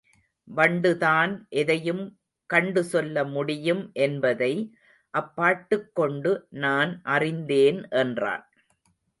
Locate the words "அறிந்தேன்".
7.09-7.87